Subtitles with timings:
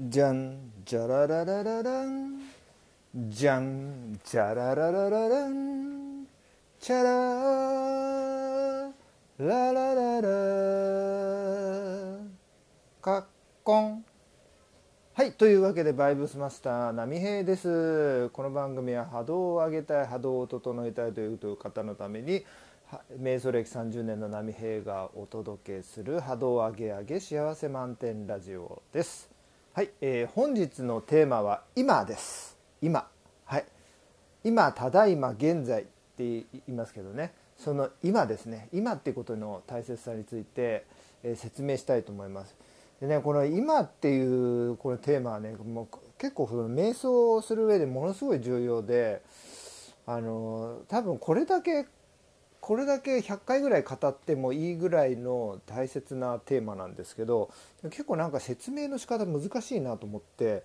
[0.00, 2.40] じゃんじゃらららららん
[3.16, 6.24] じゃんじゃらららららん
[6.78, 8.92] チャラ
[9.38, 10.28] ララララ
[13.00, 13.24] カッ
[13.64, 14.04] コン
[15.14, 22.44] はいというわけでバイブスマスター波平ですこの番組は波動を上げたい波動を整えたいという方のために
[23.20, 29.37] 瞑想歴30年の波平がお届けする波動上げ上げ幸せ満点ラジオです。
[29.78, 32.58] はい、えー、本日のテーマは今です。
[32.82, 33.06] 今。
[33.44, 33.64] はい。
[34.42, 37.32] 今ただいま現在って言いますけどね。
[37.56, 38.68] その今ですね。
[38.72, 40.84] 今っていうことの大切さについて、
[41.22, 42.56] えー、説明したいと思います。
[43.00, 44.20] でねこの今ってい
[44.68, 49.22] うこのテーマはねもう結構その瞑想をする上でものすごい重要で
[50.06, 51.86] あの多分これだけ
[52.60, 57.50] これだけ100回ぐらい語ってもいいぐらいの大切なテーマなんですけど
[57.84, 60.64] 結構なんか説明の仕方難しいなと思って、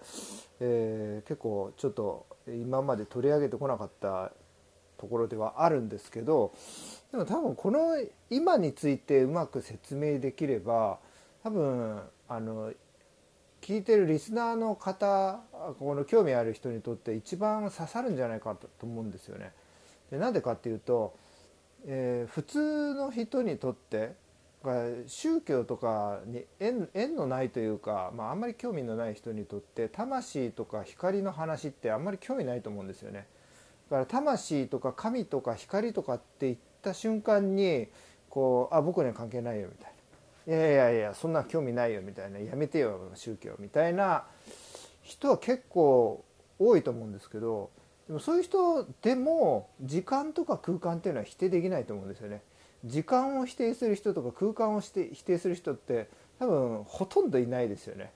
[0.60, 4.32] えー、結構ちょっと今まで取り上げてこなかった
[4.98, 6.54] ところではあるんですけど
[7.12, 7.98] でも多分この
[8.30, 11.00] 今についてうまく説明できれば
[11.44, 12.72] 多分あの
[13.62, 15.40] 聞いてるリスナーの方
[15.80, 19.52] この興味ある人にとって一番刺さるんじゃないかと思うんですよね。
[20.12, 21.16] でなんでかっていうと
[21.86, 24.16] えー、普通の人にとって
[25.08, 33.28] 宗教とかに縁縁のないというか、まあ、あんまり興味のない人にとって魂とか光の話ってあんまり興味ないと思うんですよね。
[33.90, 37.88] だから魂とか神とか光とかって言った瞬間に
[38.30, 39.94] こうあ僕には関係ないよみたい
[40.48, 44.26] な「いやいやいやそんな興味ないよ」みたいな「やめてよ宗教」みたいな
[45.02, 46.24] 人は結構
[46.58, 47.70] 多いと思うんですけど
[48.08, 52.42] でもそういう人でも時間とか空間っていうのは否定できないと思うんですよね。
[52.86, 56.10] 時間を否定する人とか空間をして否定する人って
[56.40, 58.12] 多分ほとんどいないですよね。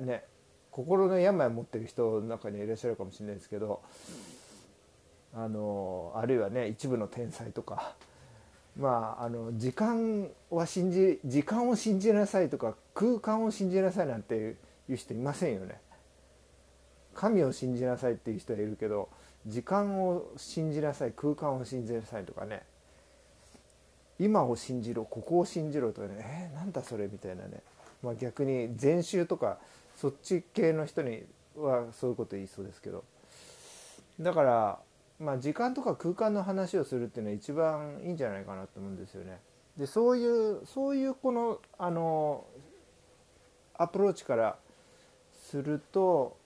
[0.00, 0.24] ね
[0.70, 3.80] 心の病を持ってる人の中にいらっしゃるかもしれないですけど
[5.32, 7.94] あのあるいはね一部の天才とか
[8.76, 14.56] まああの時間は信じ時間を信じなさいとか空間を信じなさいなんていう
[14.96, 15.80] 人いませんよね。
[17.14, 19.08] 神を信じなさいっていう人はいるけど
[19.46, 22.62] 時間を信じなさい空間を信じなさいとかね。
[24.18, 26.14] 今を信じろここを信じろとかね。
[26.18, 27.62] えー、なんだそれみたいなね、
[28.02, 29.58] まあ、逆に禅宗とか
[29.96, 31.24] そっち系の人に
[31.56, 33.04] はそういうこと言いそうですけど。
[34.20, 34.78] だから、
[35.18, 39.40] まあ、時間とか空間の話をするっていうのは一番いいんじゃないかなと思うんですよね。
[39.76, 42.44] でそういうそういうこのあの
[43.76, 44.56] アプローチから
[45.42, 46.36] すると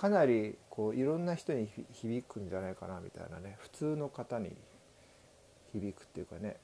[0.00, 4.50] かなりこういろんな人に響くんじゃないかなみたいなね普通の方に
[5.74, 6.56] 響くっていうかね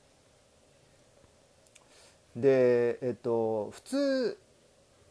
[2.34, 4.38] でえっと普通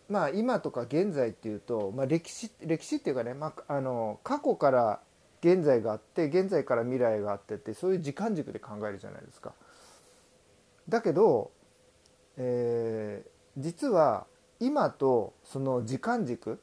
[0.10, 5.02] まあ今とか現在っていうと、まあ、歴史歴史っていうかね、まあ、あの過去から
[5.44, 9.54] 現在があって現在から未来があってってそういう時間軸で考えるじゃないですか。
[10.90, 11.52] だけど、
[12.38, 14.26] えー、実は
[14.60, 16.60] 今とその時間軸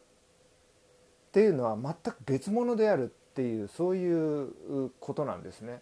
[1.32, 4.52] っていうのは全く別物であるっていうそういう
[5.00, 5.80] ことなんですね。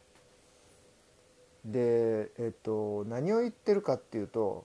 [1.65, 4.65] で、えっと、何を言ってるかっていうと、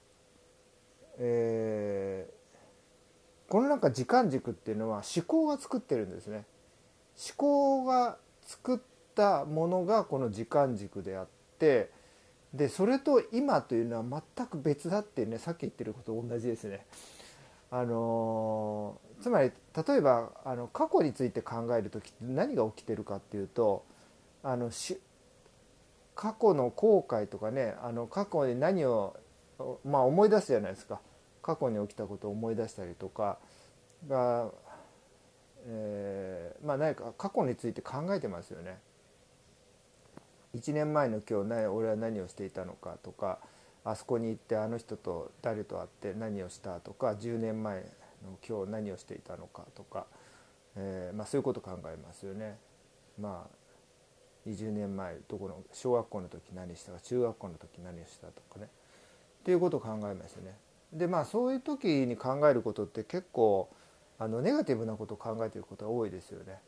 [1.18, 6.46] えー、このなんか時間軸っていうのは思考が作ってるんですね。
[7.18, 8.80] 思考が作っ
[9.16, 11.90] たものがこの時間軸であって
[12.54, 16.86] でそれと今というのは全く別だっていうねさっき言ってることと同じですね。
[17.72, 19.52] あのつまり
[19.88, 23.86] 例えばあの過去について考える時って何が起きてるかっていうと
[24.44, 25.00] あのし
[26.16, 29.16] 過去の後悔とかねあの過去に何を、
[29.84, 31.02] まあ、思い出すじゃないですか
[31.42, 33.38] 過去に起きたことを思い出したりとか
[34.08, 34.50] が、
[35.68, 38.80] えー、まあ何か過去について考えてますよね。
[40.56, 43.40] 1年前の今日俺は何をしていたのかとか
[43.86, 47.84] あそこに行ってあの人と誰と会って何をしたとか10年前
[48.24, 50.08] の今日何をしていたのかとか、
[50.76, 52.58] えー、まあ、そういうこと考えますよね。
[53.22, 60.56] まあ20年前どこの小学校の時何したか中学校の時何をしたとかねっていうことを考えますよね。
[60.92, 63.70] でまあそういう時に考えることって結構
[64.18, 66.60] あのネガティブなことを考えていることが多いですよね。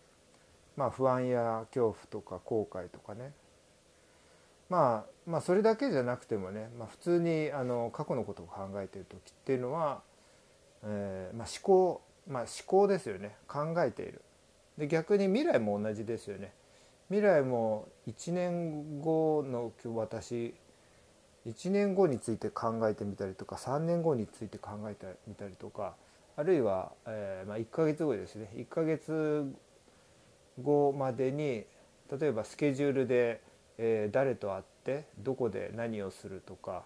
[0.76, 3.32] まあ不安や恐怖とか後悔とかね。
[4.70, 10.02] まあ、まあそれだけじゃなくてもね、まあ、普通にあの過去のことを考えてる時っていうのは
[10.84, 13.36] えー、まあ、思考、まあ、思考ですよね。
[13.48, 14.22] 考えている。
[14.78, 16.54] で逆に未来も同じですよね。
[17.10, 20.54] 未来も1年後の私
[21.48, 25.96] 1年後について考えてみたりとか3年後について考えてみたりとか
[26.36, 28.50] あるいは、えーまあ、1ヶ月後ですね。
[28.56, 29.46] 1ヶ月
[30.62, 31.66] 後までに
[32.20, 33.42] 例えばスケジュールで、
[33.78, 36.84] えー、誰と会ってどこで何をするとか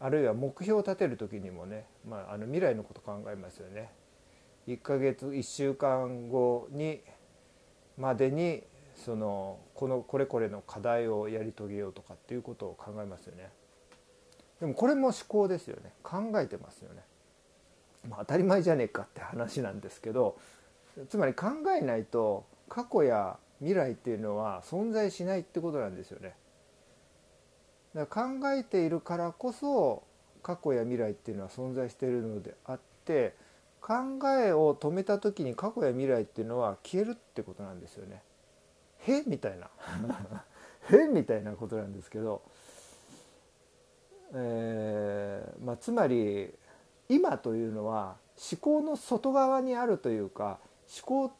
[0.00, 3.90] あるいは目標を立てる時にもね、まあ、あの未来のこと考えますよね。
[4.68, 7.00] 1ヶ月1週間後に
[7.96, 8.62] までに
[8.94, 13.50] そのこのこれこれの課題をやり遂げようとかっていうことを考えますよね。
[14.60, 17.02] でもこれも思考ですよね考えてますよね。
[18.08, 20.38] まあ、当たり前じゃねえかって話なんですけど
[21.08, 21.46] つまり考
[21.76, 26.34] えないと過去や未来っていうのは存在しないってことなんですよね。
[27.94, 30.02] だから考えているからこそ
[30.42, 33.34] 過去や未来っていうのは存在しているのであって
[33.80, 33.94] 考
[34.40, 38.22] えを止めた時に過去や未来っていうのは消えるってことなんですよね。
[39.06, 39.70] へみたいな
[40.90, 42.42] へみたいなことなんですけど、
[44.34, 46.52] えーまあ、つまり
[47.08, 48.16] 今というのは
[48.50, 50.58] 思考の外側にあるというか
[51.06, 51.32] 思考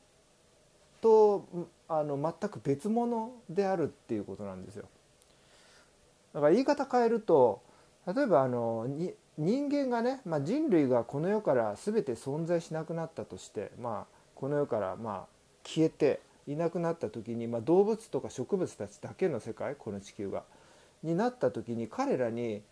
[1.01, 1.47] と
[1.89, 4.87] あの全く別物であるっていうことなんですよ。
[6.35, 7.63] だから言い方変えると
[8.07, 8.87] 例えばあの
[9.39, 15.27] 人間がね、まあ、人類がこの世から全て存在しなくなったとして、まあ、この世からまあ
[15.65, 20.45] 消えていなくなった時に、まあ、動物とか植物たちだけの世界この地球が
[21.03, 22.63] になった時に彼らに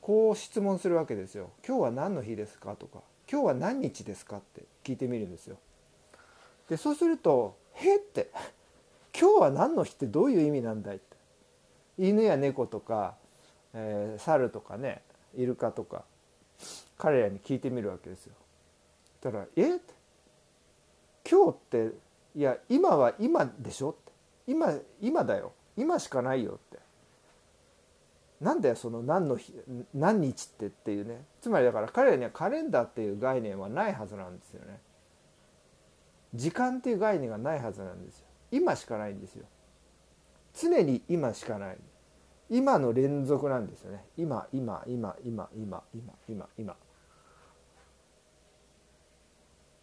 [0.00, 1.50] こう質問するわけですよ。
[1.66, 5.58] 今日は何の日ですかとか今日は何日ですかって聞いてみるんですよ。
[6.68, 8.30] でそうすると「へって
[9.18, 11.16] 今日は何の日ってどういう意味なんだい?」って
[11.98, 13.16] 犬や猫とか、
[13.72, 15.02] えー、猿とかね
[15.34, 16.04] イルカとか
[16.98, 18.34] 彼らに聞いてみるわけですよ。
[19.20, 19.80] だから「えっ
[21.28, 21.92] 今日って
[22.34, 24.12] いや今は今でしょ?」って
[24.46, 26.78] 今今だよ今しかないよって
[28.40, 29.54] なんだよその何の日
[29.94, 34.80] 何日ってっていうねつまりだから彼らにはカレンダーっていう概念はないはずなんですよね
[36.34, 38.26] 時間っていう概念がないはずなんですよ。
[38.50, 39.46] 今しかないんですよ。
[40.54, 41.78] 常に今しかない。
[42.48, 44.04] 今の連続なんですよね。
[44.16, 46.76] 今今今今今今今今。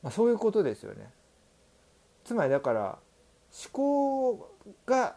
[0.01, 1.09] まあそういうことですよね。
[2.23, 2.99] つまりだから
[3.53, 4.55] 思考
[4.85, 5.15] が、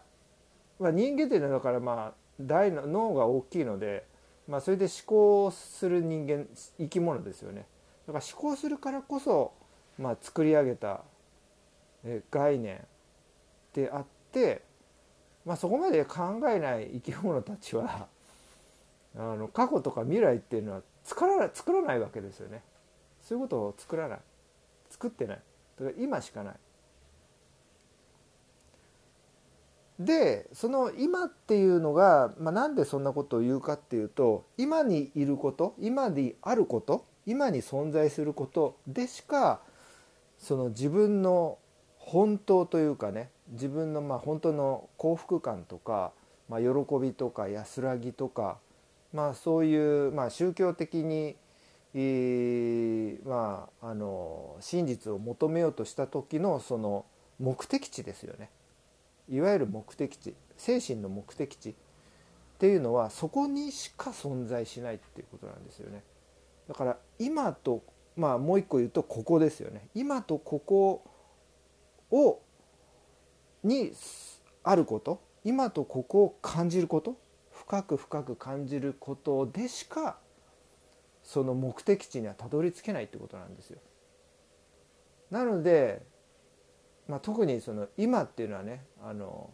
[0.79, 4.05] まあ、人間っていうのはだからまあ大の脳が大きいので、
[4.49, 6.46] まあ、それで思考する人間
[6.79, 7.67] 生き物ですよね。
[8.06, 9.52] だから思考するからこそ、
[9.99, 11.02] まあ、作り上げた
[12.31, 12.85] 概念
[13.73, 14.62] であって、
[15.44, 18.08] まあ、そこまで考えない生き物たちは
[19.17, 22.62] あの過去とか未来っていうのは作ら作らないわけですよね。
[23.23, 24.20] そういうことを作らない。
[24.91, 25.43] 作ってない。
[25.79, 26.55] だから今しかない。
[29.99, 39.61] でその今っていうのが、まあ、なんでそんなことを言うかっていうと今にいること今にあること今に存在することでしか
[40.38, 41.58] その自分の
[42.06, 46.12] 本当というかね自分のまあ本当の幸福感とか、
[46.49, 46.69] まあ、喜
[47.03, 48.58] びとか安らぎとか、
[49.12, 51.37] まあ、そういう、まあ、宗教的に、
[51.94, 57.05] え、まあ、あの真実を求めようとした時のその
[57.41, 58.50] 目的地ですよね。
[59.29, 61.75] いわゆる目的地精神の目的地っ
[62.58, 66.05] ていうのはそこにしか存在しないっていうことなんですよね。
[66.69, 67.82] だから今と
[68.17, 69.89] まあもう一個言うとここですよね。
[69.94, 71.03] 今とここ
[72.10, 72.41] を
[73.63, 73.93] に
[74.63, 77.17] あること今とここを感じること
[77.51, 80.19] 深く深く感じることでしか
[81.22, 83.81] その目的地にはたどり着けないってことなんですよ。
[85.31, 86.03] なので
[87.08, 89.51] まあ、特にその今っていうのはねあの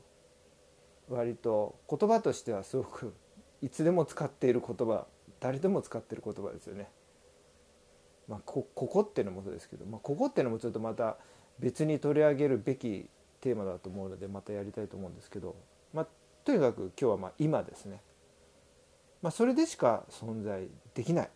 [1.09, 3.14] 割と言葉としてはすごく
[3.61, 5.06] いつでも使っている言葉
[5.40, 6.88] 誰でも使っている言葉ですよね。
[8.28, 11.18] まあ、こここっていうのもそうですけど、まあ、ここっていうのもちょっとまた
[11.59, 13.09] 別に取り上げるべき
[13.40, 15.56] テーマだと思うのでまたやりたいと思うんですけど、
[15.92, 16.06] まあ、
[16.44, 18.00] とにかく今日はま今ですね、
[19.21, 21.30] まあ、それでしか存在できない。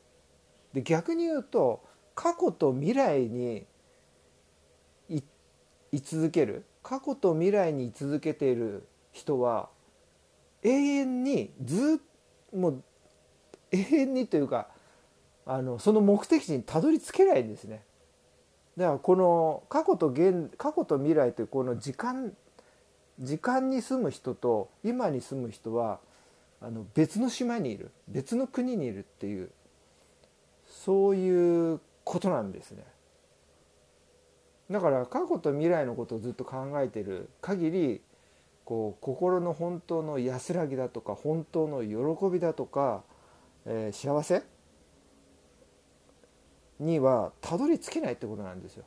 [0.73, 3.67] で逆に言うと過去と未来に
[5.93, 9.71] 居続ける過去と未来に居続けている人は
[10.63, 12.01] 永遠にず
[12.55, 12.83] もう
[13.71, 14.69] 永遠にというか
[15.47, 17.83] あのその目的地にたどり着けないんですね。
[18.77, 22.33] だからこの過去と現過去と未来というこの時間
[23.19, 26.01] 時間に住む人と今に住む人は
[26.61, 29.51] あの別の島にいる別の国にいるっていう
[30.67, 32.85] そういうことなんですね。
[34.71, 38.03] だから過去と未来のことをずっと考えてる限り
[38.65, 43.05] こう心の本当の安らぎだとか本当の喜びだとか、
[43.65, 44.43] えー、幸せ
[46.79, 48.85] にはたどり着けないってことなんですよ。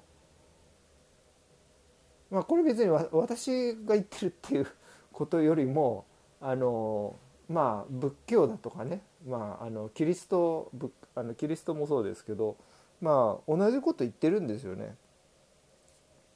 [2.29, 4.67] まあ、これ別に私が言ってるっていう
[5.12, 6.05] ことよりも
[6.41, 7.15] あの
[7.50, 10.72] まあ仏教だとかね、まあ、あのキリスト
[11.15, 12.55] あのキリストもそうですけど
[13.01, 14.96] まあ同じこと言ってるんですよね。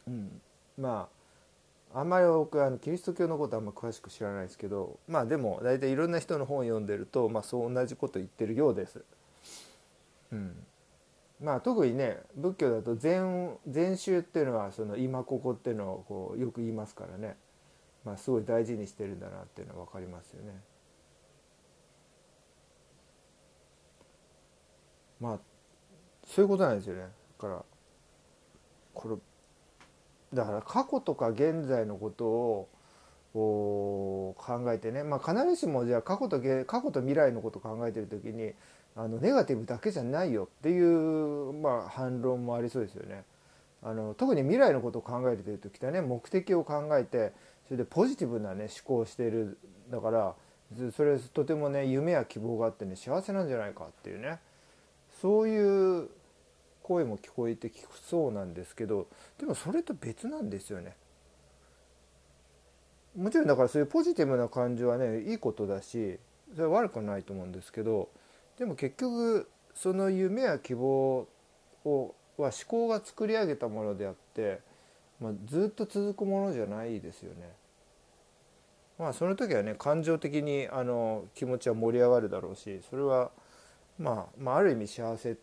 [0.07, 0.41] うん、
[0.79, 1.07] ま
[1.93, 9.03] ああんまり僕あのキリスト教のことあんま詳しく知らないですけどまあでも大体いろんな人の本を読んでると、まあ、そう同じこと言ってるようです。
[10.31, 10.55] うん
[11.41, 17.35] まあ、特にね仏教だと禅禅宗っていうのはその今ここっていうのをこうよく言いますからね、
[18.05, 20.61] まあ、すごい大事にしてるんだなっていうのは分かりますよね。
[25.19, 25.39] まあ
[26.25, 27.01] そういうことなんですよね。
[27.01, 27.63] だから
[28.93, 29.15] これ
[30.33, 32.69] だから過去とか現在のことを
[34.37, 38.53] 考えてね、まあ、必ずしもじゃあ過去と過去と未来のことを考えてる時に
[38.95, 43.23] あのネガティブだけじゃないよっていう、まあ、反論もありそうですよね。
[43.81, 47.33] あの特に未来のことを考えてる時はね目的を考えて
[47.67, 49.57] それでポジティブなね思考をしている
[49.91, 50.35] だから
[50.95, 54.39] それとてもね夢や希望があってね幸せなんじゃないかっていうね
[55.21, 56.09] そういう
[56.81, 59.07] 声も聞こえてきそうなんですけど
[59.37, 60.95] でもそれと別なんですよね。
[63.17, 66.19] もちろんだからそういうポジティブな感情はねいいことだし
[66.55, 68.09] それは悪くないと思うんですけど
[68.57, 71.27] でも結局その夢や希望
[71.85, 74.59] をは思考が作り上げたものであって、
[75.19, 77.51] まあ、ずっと続くものじゃないですよね。
[78.97, 83.31] まあその時はね感情的にあの気持ちは盛り上がるだろうしそれは、
[83.97, 85.41] まあ、まあある意味幸せって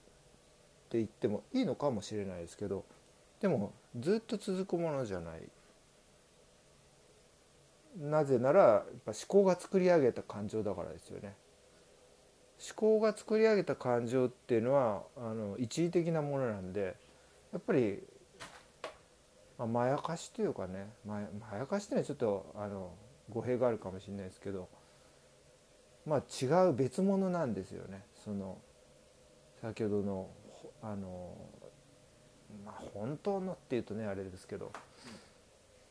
[0.93, 2.85] 言ってもいいのかもしれないですけど
[3.41, 5.43] でもずっと続くものじゃない
[7.99, 11.35] なぜならやっぱ思考が作り上げた感情だからですよね。
[12.61, 16.95] 思考が作り上げた感情っていうのはあの一時的なものなんで
[17.53, 18.01] やっぱり、
[19.59, 22.93] まあ、まやかしというかねままやかしっていうのはちょっとあの
[23.31, 24.69] 語弊があるかもしれないですけど
[26.07, 28.59] まあ違う別物なんですよねその
[29.63, 30.29] 先ほどの
[30.83, 31.35] あの
[32.65, 34.71] まあ本当のっていうとねあれですけど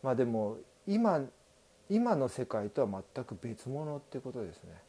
[0.04, 0.58] まあでも
[0.88, 1.22] 今
[1.90, 4.89] 今の世界とは全く別物ってことですね。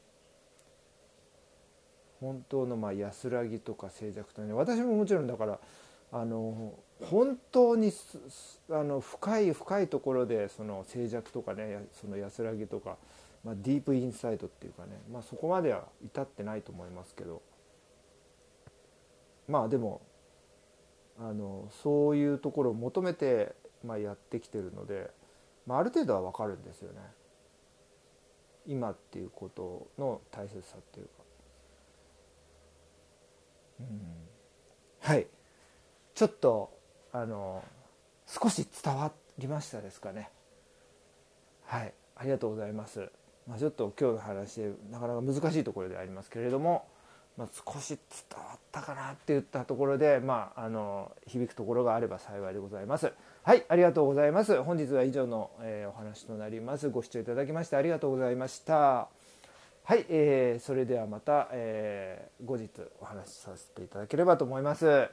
[2.20, 5.58] 本当のまあ安らぎとか静寂とね私ももちろんだから
[6.12, 7.92] あの本当に
[8.70, 12.96] あの深い深いところでその静寂とかねその安らぎとか、
[13.44, 17.42] まあ、ディープインサイドっていうかね、まあ、そこまでは至ってないと思いますけど
[19.48, 20.02] まあでも
[21.18, 25.10] あのそういうところを求めて、まあ、やってきてるので、
[25.66, 26.98] まあ、ある程度は分かるんですよね
[28.66, 31.19] 今っていうことの大切さっていうか。
[35.00, 35.26] はい。
[36.14, 36.70] ちょっと
[37.12, 37.62] あの
[38.26, 40.30] 少し伝わりましたですかね。
[41.64, 41.94] はい。
[42.16, 43.10] ありがとうございます、
[43.48, 46.84] まあ、ちょっと今日の話でなかなか難しいところでありますけれども、
[47.38, 53.12] まあ、少し伝わったかなって言ったところで、まあ、あの響くところがあれば幸いでございます。
[53.42, 53.64] はい。
[53.68, 54.62] ありがとうございます。
[54.62, 56.90] 本日は以上の、えー、お話となります。
[56.90, 59.19] ご視聴いただきましてありがとうございました。
[59.90, 62.70] はい、えー、それではまた、えー、後日
[63.00, 64.86] お話しさせていただければと思います。
[64.86, 65.08] は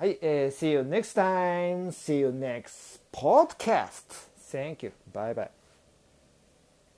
[0.00, 1.92] い、えー、See you next time.
[1.92, 4.28] See you next podcast.
[4.50, 4.92] Thank you.
[5.14, 5.57] Bye bye.